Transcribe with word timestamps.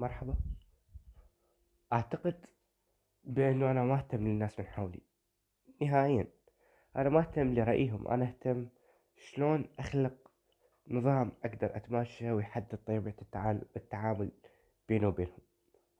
مرحبا. 0.00 0.34
أعتقد 1.92 2.46
بأنه 3.24 3.70
أنا 3.70 3.84
ما 3.84 3.94
أهتم 3.94 4.28
للناس 4.28 4.60
من 4.60 4.66
حولي. 4.66 5.00
نهائيا. 5.82 6.26
أنا 6.96 7.08
ما 7.08 7.20
أهتم 7.20 7.54
لرأيهم. 7.54 8.08
أنا 8.08 8.24
أهتم 8.24 8.68
شلون 9.16 9.68
أخلق 9.78 10.30
نظام 10.88 11.32
أقدر 11.44 11.76
أتماشى 11.76 12.30
ويحدد 12.32 12.78
طريقة 12.86 13.14
التعامل 13.76 14.32
بيني 14.88 15.06
وبينهم. 15.06 15.40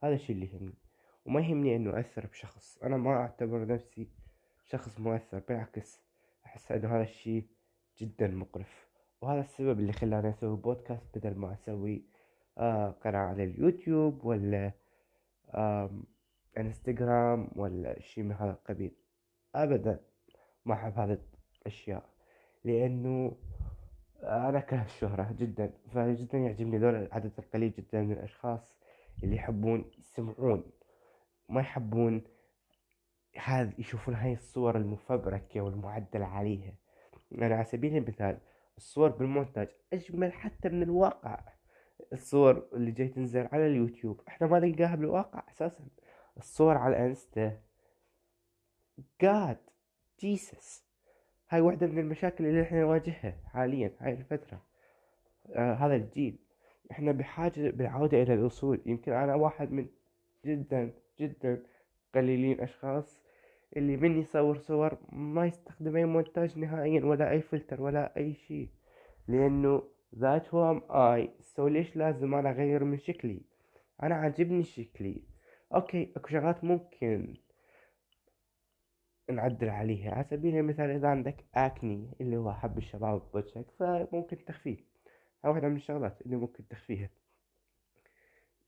هذا 0.03 0.15
الشي 0.15 0.33
اللي 0.33 0.47
يهمني. 0.47 0.79
وما 1.25 1.41
يهمني 1.41 1.77
أنه 1.77 2.01
اثر 2.01 2.27
بشخص. 2.27 2.79
أنا 2.83 2.97
ما 2.97 3.11
أعتبر 3.11 3.67
نفسي 3.67 4.09
شخص 4.65 5.01
مؤثر. 5.01 5.39
بالعكس 5.39 6.01
أحس 6.47 6.73
أنه 6.73 6.97
هذا 6.97 7.03
الشي 7.03 7.47
جدا 7.99 8.29
مقرف. 8.29 8.89
وهذا 9.21 9.41
السبب 9.41 9.81
اللي 9.81 9.93
خلاني 9.93 10.31
أسوي 10.31 10.57
بودكاست 10.57 11.19
بدل 11.19 11.35
ما 11.39 11.53
أسوي 11.53 11.97
آه 11.97 12.20
قناة 12.57 13.19
على 13.19 13.45
اليوتيوب 13.45 14.25
ولا 14.25 14.73
آه 15.51 15.91
انستغرام 16.59 17.49
ولا 17.57 18.01
شي 18.01 18.23
من 18.23 18.33
هذا 18.33 18.51
القبيل. 18.51 18.97
ابدا 19.55 20.01
ما 20.65 20.75
أحب 20.75 20.99
هذه 20.99 21.19
الأشياء 21.61 22.05
لأنه 22.65 23.37
أنا 24.23 24.59
اكره 24.59 24.83
الشهرة 24.83 25.33
جدا 25.39 25.73
فجدا 25.95 26.39
يعجبني 26.39 26.79
ذول 26.79 26.95
العدد 26.95 27.33
القليل 27.39 27.73
جدا 27.73 28.01
من 28.03 28.13
الأشخاص 28.13 28.77
اللي 29.23 29.37
يحبون 29.37 29.91
يسمعون 29.99 30.65
ما 31.49 31.61
يحبون 31.61 32.23
هذا 33.37 33.73
يشوفون 33.79 34.15
هاي 34.15 34.33
الصور 34.33 34.77
المفبركة 34.77 35.61
والمعدل 35.61 36.23
عليها. 36.23 36.75
يعني 37.31 37.55
على 37.55 37.65
سبيل 37.65 37.97
المثال 37.97 38.39
الصور 38.77 39.09
بالمونتاج 39.09 39.69
أجمل 39.93 40.33
حتى 40.33 40.69
من 40.69 40.83
الواقع. 40.83 41.41
الصور 42.13 42.69
اللي 42.73 42.91
جاي 42.91 43.09
تنزل 43.09 43.49
على 43.53 43.67
اليوتيوب. 43.67 44.21
إحنا 44.29 44.47
ما 44.47 44.59
نلقاها 44.59 44.97
بالواقع 44.97 45.43
أساسا. 45.51 45.85
الصور 46.37 46.77
على 46.77 46.97
الانستا 46.97 47.61
جاد 49.21 49.59
جيسس 50.21 50.85
هاي 51.51 51.61
واحدة 51.61 51.87
من 51.87 51.99
المشاكل 51.99 52.47
اللي 52.47 52.63
إحنا 52.63 52.81
نواجهها 52.81 53.37
حاليا 53.47 53.93
هاي 53.99 54.13
الفترة. 54.13 54.63
آه 55.55 55.75
هذا 55.75 55.97
الجيل. 55.97 56.39
إحنا 56.91 57.13
بحاجة 57.13 57.71
بالعودة 57.71 58.23
إلى 58.23 58.35
الاصول 58.35 58.81
يمكن 58.87 59.13
أنا 59.13 59.35
واحد 59.35 59.73
من 59.73 59.87
جدا 60.45 60.93
جدا 61.21 61.63
قليلين 62.15 62.61
أشخاص 62.61 63.21
اللي 63.77 63.97
من 63.97 64.21
يصور 64.21 64.57
صور 64.59 64.99
ما 65.13 65.47
يستخدم 65.47 65.97
أي 65.97 66.05
مونتاج 66.05 66.59
نهائيا 66.59 67.05
ولا 67.05 67.31
أي 67.31 67.41
فلتر 67.41 67.83
ولا 67.83 68.17
أي 68.17 68.35
شيء. 68.35 68.69
لأنه 69.29 69.83
that's 70.15 70.55
who 70.55 70.71
am 70.71 70.83
I 70.91 71.31
so 71.41 71.69
ليش 71.69 71.97
لازم 71.97 72.35
أنا 72.35 72.51
أغير 72.51 72.85
من 72.85 72.99
شكلي؟ 72.99 73.43
أنا 74.03 74.15
عاجبني 74.15 74.63
شكلي. 74.63 75.23
okay 75.75 76.13
أكو 76.17 76.29
شغلات 76.29 76.65
ممكن 76.65 77.37
نعدل 79.31 79.69
عليها. 79.69 80.15
على 80.15 80.25
سبيل 80.25 80.57
المثال 80.57 80.91
إذا 80.91 81.09
عندك 81.09 81.45
acne 81.55 82.17
اللي 82.21 82.37
هو 82.37 82.53
حب 82.53 82.79
الشباب 82.79 83.23
بوجهك 83.33 83.71
فممكن 83.71 84.45
تخفيه. 84.45 84.77
هاي 85.45 85.51
واحدة 85.51 85.69
من 85.69 85.77
الشغلات 85.77 86.23
اللي 86.23 86.37
ممكن 86.37 86.69
تخفيها. 86.69 87.11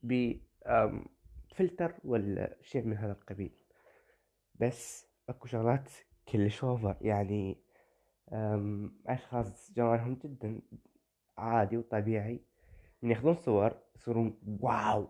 بفلتر 0.02 1.94
ولا 2.04 2.56
شيء 2.62 2.84
من 2.84 2.96
هذا 2.96 3.12
القبيل. 3.12 3.52
بس 4.54 5.06
أكو 5.28 5.46
شغلات 5.46 5.90
كلش 6.28 6.64
over 6.64 6.96
يعني 7.00 7.58
أشخاص 9.06 9.72
جمالهم 9.72 10.14
جدا. 10.14 10.60
عادي 11.38 11.76
وطبيعي 11.76 12.44
من 13.02 13.10
ياخذون 13.10 13.34
صور 13.34 13.72
يصيرون 13.96 14.38
wow! 14.60 15.08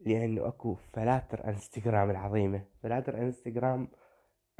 لأنه 0.00 0.48
أكو 0.48 0.74
فلاتر 0.74 1.44
إنستغرام 1.48 2.10
العظيمة. 2.10 2.64
فلاتر 2.82 3.18
إنستغرام 3.18 3.88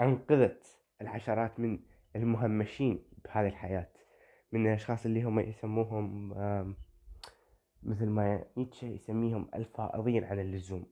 أنقذت 0.01 0.81
العشرات 1.01 1.61
من 1.61 1.79
المهمشين 2.17 3.05
بهذه 3.25 3.49
الحياة. 3.49 3.93
من 4.53 4.67
الأشخاص 4.67 5.07
اللي 5.07 5.23
هم 5.23 5.41
يسموهم 5.41 6.31
مثل 7.83 8.07
ما 8.07 8.45
نيتشه 8.57 8.85
يسميهم 8.85 9.51
الفائضين 9.55 10.25
عن 10.25 10.39
اللزوم. 10.41 10.87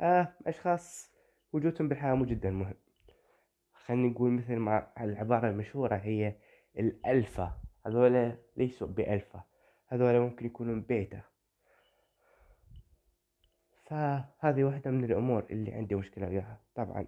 آه 0.00 0.32
أشخاص 0.46 1.12
وجودهم 1.52 1.88
بالحياة 1.88 2.14
مو 2.14 2.24
جدا 2.24 2.50
مهم. 2.50 2.74
خلينا 3.72 4.08
نقول 4.08 4.30
مثل 4.30 4.56
ما 4.56 4.92
العبارة 5.00 5.48
المشهورة 5.50 5.94
هي 5.96 6.36
الألفا 6.78 7.63
هذولا 7.86 8.36
ليسوا 8.56 8.86
بألفا 8.86 9.42
هذولا 9.88 10.20
ممكن 10.20 10.46
يكونون 10.46 10.80
بيتا. 10.80 11.20
فهذه 13.84 14.64
واحدة 14.64 14.90
من 14.90 15.04
الأمور 15.04 15.46
اللي 15.50 15.72
عندي 15.72 15.94
مشكلة 15.94 16.28
وياها. 16.28 16.60
طبعا 16.74 17.06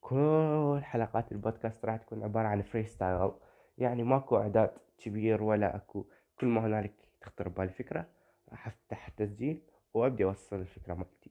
كل 0.00 0.80
حلقات 0.82 1.32
البودكاست 1.32 1.84
راح 1.84 1.96
تكون 1.96 2.22
عبارة 2.22 2.46
عن 2.46 2.62
free 2.62 2.84
style 2.84 3.30
يعني 3.78 4.02
ماكو 4.02 4.36
إعداد 4.36 4.70
كبير 4.98 5.42
ولا 5.42 5.76
أكو. 5.76 6.06
كل 6.40 6.46
ما 6.46 6.66
هنالك 6.66 6.94
تخطر 7.20 7.48
ببالي 7.48 7.72
فكرة 7.72 8.06
راح 8.48 8.66
أفتح 8.66 9.08
تسجيل 9.08 9.62
وأبدي 9.94 10.24
أوصل 10.24 10.56
الفكرة 10.56 10.94
مالتي. 10.94 11.30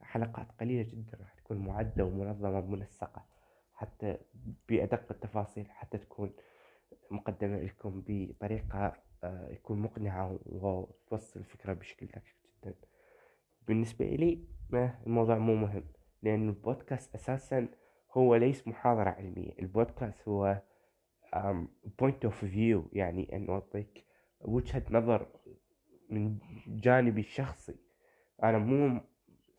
حلقات 0.00 0.46
قليلة 0.60 0.90
جدا 0.90 1.18
راح 1.20 1.34
تكون 1.34 1.56
معدة 1.58 2.04
ومنظمة 2.04 2.58
ومنسقة 2.58 3.24
حتى 3.74 4.18
بأدق 4.68 5.04
التفاصيل 5.10 5.70
حتى 5.70 5.98
تكون 5.98 6.32
مقدمة 7.12 7.60
لكم 7.60 8.02
بطريقة 8.06 8.92
آه، 9.24 9.48
يكون 9.50 9.78
مقنعة 9.78 10.38
وتوصل 10.46 11.40
الفكرة 11.40 11.72
بشكل 11.72 12.06
دقيق 12.06 12.22
جدا. 12.64 12.74
بالنسبة 13.68 14.04
إلي 14.04 14.44
الموضوع 15.06 15.38
مو 15.38 15.54
مهم 15.54 15.84
لأن 16.22 16.48
البودكاست 16.48 17.14
أساسا 17.14 17.68
هو 18.12 18.36
ليس 18.36 18.68
محاضرة 18.68 19.10
علمية. 19.10 19.58
البودكاست 19.58 20.28
هو 20.28 20.62
point 21.98 22.24
of 22.24 22.44
view 22.44 22.88
يعني 22.92 23.36
أن 23.36 23.50
أعطيك 23.50 24.04
وجهة 24.40 24.82
نظر 24.90 25.26
من 26.10 26.38
جانبي 26.66 27.20
الشخصي. 27.20 27.76
أنا 28.42 28.58
مو 28.58 29.00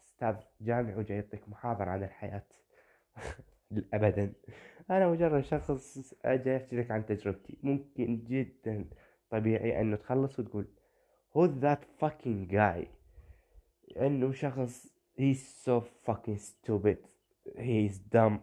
أستاذ 0.05 0.35
جامعي 0.61 0.95
وجاي 0.95 1.17
يعطيك 1.17 1.49
محاضرة 1.49 1.89
عن 1.89 2.03
الحياة. 2.03 2.43
ابدا 3.93 4.33
أنا 4.91 5.07
مجرد 5.07 5.43
شخص 5.43 6.13
أجي 6.25 6.57
احكي 6.57 6.75
لك 6.75 6.91
عن 6.91 7.05
تجربتي 7.05 7.57
ممكن 7.63 8.23
جدا 8.23 8.85
طبيعي 9.29 9.81
انه 9.81 9.95
تخلص 9.95 10.39
وتقول 10.39 10.67
who 11.35 11.47
that 11.63 12.03
fucking 12.03 12.51
guy 12.53 12.87
انه 13.97 14.31
شخص 14.31 14.87
he's 15.19 15.65
so 15.65 15.83
fucking 16.07 16.37
stupid 16.37 16.97
he's 17.57 17.99
dumb 18.15 18.39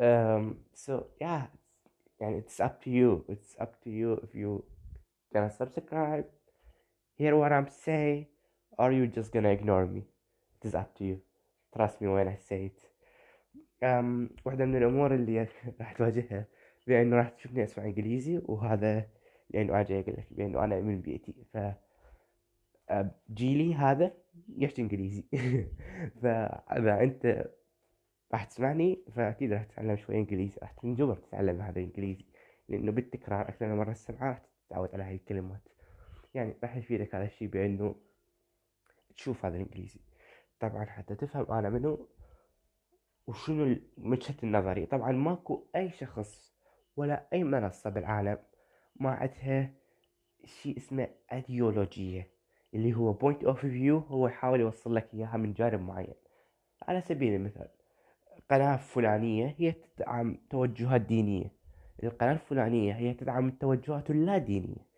um, 0.00 0.54
so 0.74 0.92
yeah 1.22 1.42
يعني 2.20 2.42
it's 2.42 2.60
up 2.60 2.82
to 2.84 2.90
you 2.90 3.24
it's 3.28 3.62
up 3.62 3.72
to 3.84 3.90
you 3.90 4.20
if 4.24 4.34
you 4.34 4.64
gonna 5.34 5.50
subscribe 5.50 6.26
hear 7.18 7.34
what 7.36 7.52
I'm 7.52 7.68
saying 7.86 8.26
or 8.78 8.92
you 8.92 9.06
just 9.06 9.32
gonna 9.32 9.52
ignore 9.58 9.86
me 9.86 10.02
it 10.56 10.68
is 10.68 10.74
up 10.74 10.90
to 10.98 11.04
you 11.04 11.16
trust 11.76 12.00
me 12.00 12.08
when 12.08 12.28
I 12.28 12.38
say 12.48 12.60
it 12.70 12.80
واحدة 14.44 14.64
من 14.64 14.76
الأمور 14.76 15.14
اللي 15.14 15.48
راح 15.80 15.92
تواجهها 15.92 16.46
بأنه 16.86 17.16
راح 17.16 17.28
تشوفني 17.28 17.64
أسمع 17.64 17.84
إنجليزي 17.84 18.40
وهذا 18.44 19.06
لأنه 19.50 19.80
أجي 19.80 20.00
أقول 20.00 20.14
لك 20.18 20.26
بأنه 20.30 20.64
أنا 20.64 20.80
من 20.80 21.00
بيئتي. 21.00 21.34
ف 21.52 21.58
جيلي 23.30 23.74
هذا 23.74 24.12
يحكي 24.56 24.82
إنجليزي. 24.82 25.24
فإذا 26.22 27.00
أنت 27.02 27.50
راح 28.32 28.44
تسمعني 28.44 29.04
فأكيد 29.16 29.52
راح 29.52 29.64
تتعلم 29.64 29.96
شوي 29.96 30.14
إنجليزي. 30.14 30.58
راح 30.62 30.72
تنجبر 30.72 31.16
تتعلم 31.16 31.60
هذا 31.60 31.78
الإنجليزي 31.78 32.24
لأنه 32.68 32.92
بالتكرار 32.92 33.48
أكثر 33.48 33.66
من 33.66 33.76
مرة 33.76 33.92
تسمعه 33.92 34.28
راح 34.28 34.42
تتعود 34.68 34.94
على 34.94 35.02
هاي 35.02 35.14
الكلمات. 35.14 35.68
يعني 36.34 36.54
راح 36.62 36.76
يفيدك 36.76 37.14
هذا 37.14 37.24
الشيء 37.24 37.48
بأنه 37.48 37.94
تشوف 39.16 39.44
هذا 39.44 39.56
الإنجليزي. 39.56 40.00
طبعا 40.60 40.84
حتى 40.84 41.14
تفهم 41.14 41.52
أنا 41.52 41.70
منو 41.70 42.08
وشنو 43.28 43.76
وجهة 43.98 44.34
النظري؟ 44.42 44.86
طبعا 44.86 45.12
ماكو 45.12 45.66
أي 45.76 45.90
شخص 45.90 46.52
ولا 46.96 47.26
أي 47.32 47.44
منصة 47.44 47.90
بالعالم 47.90 48.38
ما 49.00 49.10
عندها 49.10 49.70
شيء 50.44 50.76
اسمه 50.76 51.08
ايديولوجية 51.32 52.30
اللي 52.74 52.94
هو 52.94 53.12
point 53.12 53.44
of 53.44 53.60
view 53.60 53.98
هو 53.98 54.28
يحاول 54.28 54.60
يوصل 54.60 54.94
لك 54.94 55.14
إياها 55.14 55.36
من 55.36 55.52
جانب 55.52 55.80
معين. 55.80 56.14
على 56.82 57.00
سبيل 57.00 57.34
المثال 57.34 57.68
قناة 58.50 58.76
فلانية 58.76 59.54
هي 59.58 59.72
تدعم 59.72 60.38
توجهات 60.50 61.00
دينية. 61.00 61.52
القناة 62.02 62.32
الفلانية 62.32 62.92
هي 62.92 63.14
تدعم 63.14 63.48
التوجهات 63.48 64.10
اللا 64.10 64.38
دينية 64.38 64.88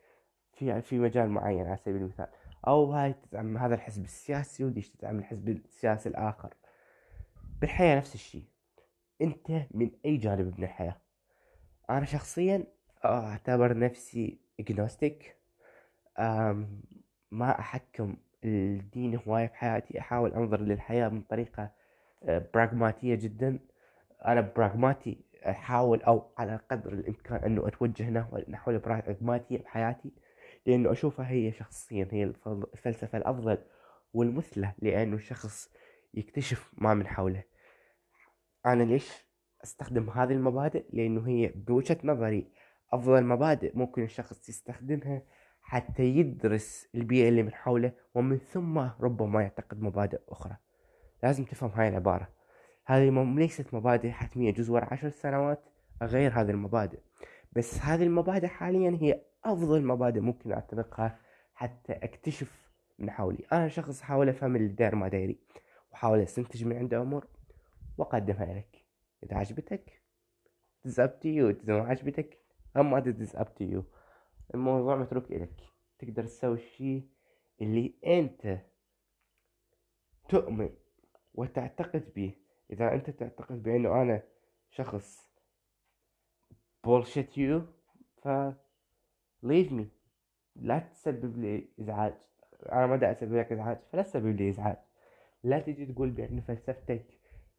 في 0.52 0.82
في 0.82 0.98
مجال 0.98 1.30
معين 1.30 1.66
على 1.66 1.76
سبيل 1.76 1.96
المثال. 1.96 2.28
أو 2.66 2.92
هاي 2.92 3.12
تدعم 3.12 3.56
هذا 3.56 3.74
الحزب 3.74 4.04
السياسي 4.04 4.64
وذيچ 4.64 4.90
تدعم 4.90 5.18
الحزب 5.18 5.48
السياسي 5.48 6.08
الآخر. 6.08 6.54
بالحياة 7.60 7.96
نفس 7.96 8.14
الشيء. 8.14 8.44
أنت 9.22 9.50
من 9.70 9.90
أي 10.04 10.16
جانب 10.16 10.58
من 10.58 10.64
الحياة؟ 10.64 10.96
أنا 11.90 12.04
شخصيا 12.04 12.64
أعتبر 13.04 13.78
نفسي 13.78 14.38
اجنوستيك 14.60 15.36
ما 17.30 17.58
أحكم 17.58 18.16
الدين 18.44 19.20
هواية 19.26 19.46
بحياتي 19.46 19.98
أحاول 20.00 20.34
أنظر 20.34 20.60
للحياة 20.60 21.08
من 21.08 21.22
طريقة 21.22 21.70
براغماتية 22.22 23.14
جدا. 23.14 23.58
أنا 24.26 24.40
براغماتي 24.40 25.24
أحاول 25.48 26.02
أو 26.02 26.30
على 26.38 26.60
قدر 26.70 26.92
الإمكان 26.92 27.36
أنه 27.44 27.68
أتوجه 27.68 28.10
نحو 28.10 28.38
نحو 28.48 28.70
البراغماتية 28.70 29.58
بحياتي 29.58 30.12
لأنه 30.66 30.92
أشوفها 30.92 31.28
هي 31.30 31.52
شخصيا 31.52 32.08
هي 32.10 32.24
الفلسفة 32.74 33.18
الأفضل 33.18 33.58
والمثلى 34.14 34.72
لأنه 34.78 35.16
الشخص 35.16 35.70
يكتشف 36.14 36.72
ما 36.78 36.94
من 36.94 37.06
حوله. 37.06 37.44
أنا 38.66 38.82
ليش 38.82 39.30
أستخدم 39.64 40.10
هذه 40.10 40.32
المبادئ؟ 40.32 40.84
لأنه 40.92 41.28
هي 41.28 41.48
بوجهة 41.48 41.98
نظري 42.04 42.52
أفضل 42.92 43.24
مبادئ 43.24 43.78
ممكن 43.78 44.02
الشخص 44.02 44.48
يستخدمها 44.48 45.22
حتى 45.62 46.02
يدرس 46.02 46.88
البيئة 46.94 47.28
اللي 47.28 47.42
من 47.42 47.54
حوله 47.54 47.92
ومن 48.14 48.38
ثم 48.38 48.78
ربما 48.78 49.42
يعتقد 49.42 49.82
مبادئ 49.82 50.20
أخرى. 50.28 50.56
لازم 51.22 51.44
تفهم 51.44 51.70
هاي 51.70 51.88
العبارة. 51.88 52.28
هذه 52.86 53.34
ليست 53.34 53.74
مبادئ 53.74 54.10
حتمية 54.10 54.52
جزء 54.52 54.74
عشر 54.76 55.08
سنوات 55.08 55.64
أغير 56.02 56.40
هذه 56.40 56.50
المبادئ. 56.50 56.98
بس 57.52 57.78
هذه 57.78 58.02
المبادئ 58.02 58.46
حاليا 58.46 58.98
هي 59.00 59.22
أفضل 59.44 59.84
مبادئ 59.84 60.20
ممكن 60.20 60.52
أعتنقها 60.52 61.18
حتى 61.54 61.92
أكتشف 61.92 62.70
من 62.98 63.10
حولي. 63.10 63.44
أنا 63.52 63.68
شخص 63.68 64.02
أحاول 64.02 64.28
أفهم 64.28 64.56
اللي 64.56 64.68
داير 64.68 64.94
ما 64.94 65.08
دايري. 65.08 65.40
وأحاول 65.92 66.20
أستنتج 66.20 66.64
من 66.64 66.76
عنده 66.76 67.02
أمور 67.02 67.26
وأقدمها 67.98 68.54
لك. 68.54 68.84
إذا 69.22 69.36
عجبتك 69.36 70.02
it's 70.86 70.98
up 70.98 71.20
to 71.22 71.28
you 71.28 71.62
إذا 71.62 71.80
ما 71.80 71.88
عجبتك 71.88 72.38
أما 72.76 73.02
it's 73.02 73.34
up 73.34 73.48
to 73.58 73.64
you. 73.64 73.82
الموضوع 74.54 74.96
متروك 74.96 75.32
إلك 75.32 75.60
تقدر 75.98 76.24
تسوي 76.24 76.54
الشيء 76.54 77.08
اللي 77.60 77.94
أنت 78.06 78.58
تؤمن 80.28 80.70
وتعتقد 81.34 82.12
به. 82.16 82.34
إذا 82.70 82.94
أنت 82.94 83.10
تعتقد 83.10 83.62
بأنه 83.62 84.02
أنا 84.02 84.22
شخص 84.70 85.30
bullshit 86.86 87.36
you 87.36 87.60
ف 88.22 88.28
leave 89.42 89.70
me. 89.70 89.84
لا 90.56 90.78
تسبب 90.78 91.38
لي 91.38 91.68
إزعاج. 91.80 92.14
أنا 92.72 92.86
ما 92.86 92.96
دا 92.96 93.12
أسبب 93.12 93.34
لك 93.34 93.52
إزعاج 93.52 93.78
فلا 93.92 94.02
تسبب 94.02 94.36
لي 94.36 94.50
إزعاج. 94.50 94.76
لا 95.44 95.58
تجي 95.60 95.86
تقول 95.86 96.10
بأن 96.10 96.40
فلسفتك 96.40 97.04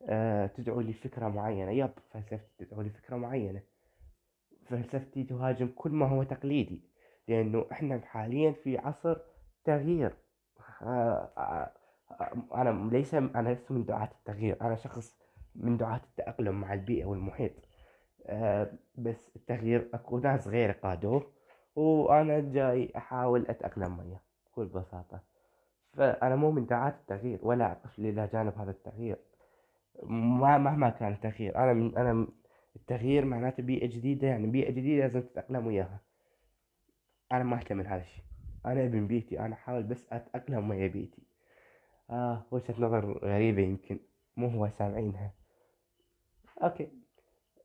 آه 0.10 0.48
تدعو 0.48 0.82
لفكرة 0.82 1.28
معينة. 1.28 1.72
يب 1.72 1.92
فلسفتي 2.14 2.66
تدعو 2.66 2.82
لفكرة 2.82 3.16
معينة. 3.16 3.62
فلسفتي 4.66 5.24
تهاجم 5.24 5.68
كل 5.76 5.92
ما 5.92 6.06
هو 6.08 6.24
تقليدي 6.24 6.82
لأنه 7.28 7.66
إحنا 7.72 8.02
حاليا 8.06 8.52
في 8.52 8.78
عصر 8.78 9.18
تغيير. 9.64 10.14
آه 10.82 11.32
آه 11.38 11.72
أنا 12.56 12.90
ليس 12.92 13.14
أنا 13.14 13.50
لست 13.50 13.72
من 13.72 13.86
دعاة 13.86 14.10
التغيير. 14.20 14.62
أنا 14.62 14.76
شخص 14.76 15.18
من 15.56 15.78
دعاة 15.78 16.02
التأقلم 16.10 16.62
مع 16.62 16.74
البيئة 16.74 17.06
والمحيط. 17.06 17.52
بس 18.96 19.36
التغيير 19.36 19.90
أكو 19.94 20.20
ناس 20.20 20.48
غير 20.48 20.72
قادوه 20.72 21.32
وأنا 21.76 22.40
جاي 22.40 22.92
أحاول 22.98 23.48
أتأقلم 23.48 24.00
وياه. 24.00 24.22
بكل 24.46 24.66
بساطة. 24.66 25.31
فأنا 25.94 26.36
مو 26.36 26.52
من 26.52 26.66
دعاة 26.66 26.90
التغيير 26.90 27.40
ولا 27.42 27.72
أقف 27.72 28.00
إلى 28.00 28.28
جانب 28.34 28.58
هذا 28.58 28.72
التغيير. 28.72 29.18
مهما 30.04 30.90
كان 30.90 31.12
التغيير 31.12 31.58
أنا 31.58 31.74
من 31.74 31.98
أنا 31.98 32.28
التغيير 32.76 33.26
معناته 33.26 33.64
بيئة 33.64 33.88
جديدة 33.88 34.28
يعني 34.28 34.48
بيئة 34.48 34.72
جديدة 34.72 35.02
لازم 35.02 35.22
تتأقلم 35.22 35.68
وياها. 35.68 36.00
أنا 37.32 37.44
ما 37.44 37.58
أهتم 37.58 37.78
من 37.78 37.88
هذا 37.88 38.02
الشيء. 38.02 38.24
أنا 38.66 38.86
ابن 38.86 39.08
بيتي 39.08 39.40
أنا 39.40 39.54
أحاول 39.54 39.84
بس 39.84 40.06
أتأقلم 40.12 40.70
ويا 40.70 40.88
بيتي. 40.88 41.24
آه 42.10 42.46
وجهة 42.52 42.76
نظر 42.80 43.18
غريبة 43.26 43.62
يمكن 43.62 44.00
مو 44.38 44.48
هو 44.48 44.70
سامعينها. 44.70 45.34
أوكي. 46.64 46.92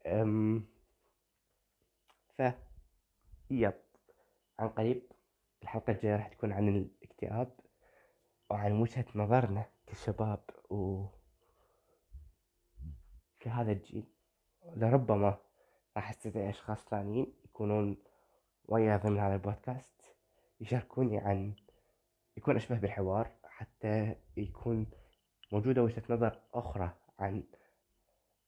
أم 0.06 0.64
ف 2.38 2.42
يب. 3.50 3.72
عن 4.58 4.68
قريب 4.68 5.02
الحلقة 5.62 5.92
الجاية 5.92 6.16
راح 6.16 6.28
تكون 6.28 6.52
عن 6.52 6.68
الاكتئاب. 6.68 7.65
وعن 8.50 8.72
وجهة 8.80 9.04
نظرنا 9.14 9.64
كشباب 9.86 10.40
و 10.70 11.06
كهذا 13.40 13.72
الجيل 13.72 14.06
لربما 14.76 15.38
راح 15.96 16.10
استدعي 16.10 16.50
أشخاص 16.50 16.84
ثانيين 16.84 17.32
يكونون 17.44 17.96
ويا 18.68 18.96
ضمن 18.96 19.18
هذا 19.18 19.34
البودكاست 19.34 20.16
يشاركوني 20.60 21.18
عن 21.18 21.54
يكون 22.36 22.56
أشبه 22.56 22.78
بالحوار 22.78 23.30
حتى 23.44 24.14
يكون 24.36 24.86
موجودة 25.52 25.82
وجهة 25.82 26.02
نظر 26.10 26.40
أخرى 26.54 26.90
عن 27.18 27.42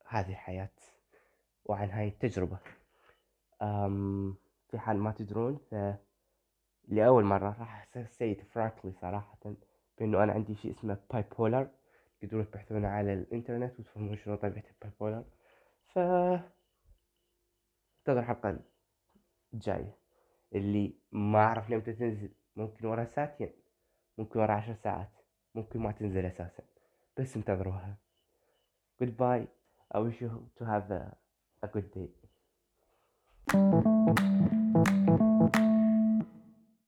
هذه 0.06 0.30
الحياة 0.30 0.70
وعن 1.64 1.90
هاي 1.90 2.08
التجربة. 2.08 2.58
أم 3.62 4.36
في 4.70 4.78
حال 4.78 4.96
ما 4.98 5.12
تدرون 5.12 5.56
ف 5.56 5.74
لأول 6.88 7.24
مرة 7.24 7.56
راح 7.58 7.88
say 8.06 8.28
it 8.28 8.42
frankly 8.42 8.92
صراحة. 8.92 9.54
بأنه 10.00 10.22
أنا 10.22 10.32
عندي 10.32 10.54
شيء 10.54 10.70
اسمه 10.70 10.98
bipolar 11.12 11.68
تقدرون 12.20 12.50
تبحثون 12.50 12.84
على 12.84 13.12
الإنترنت 13.12 13.80
وتفهمون 13.80 14.16
شنو 14.16 14.36
طبيعة 14.36 14.64
ال 14.70 14.90
bipolar 15.00 15.24
ف 15.92 15.98
انتظر 17.98 18.20
الحلقة 18.20 18.58
الجاية 19.54 19.96
اللي 20.54 20.94
ما 21.12 21.38
أعرف 21.38 21.70
متى 21.70 21.92
تنزل 21.92 22.30
ممكن 22.56 22.86
ورا 22.86 23.04
ساعتين 23.04 23.52
ممكن 24.18 24.40
ورا 24.40 24.52
عشر 24.52 24.74
ساعات 24.74 25.10
ممكن 25.54 25.80
ما 25.80 25.92
تنزل 25.92 26.26
أساسا. 26.26 26.62
بس 27.18 27.36
انتظروها. 27.36 27.96
Goodbye. 29.02 29.46
I 29.94 29.98
wish 30.00 30.20
you 30.20 30.30
to 30.58 30.64
have 30.64 30.90
a, 30.90 31.16
a 31.62 31.68
good 31.68 31.90
day. 31.94 32.08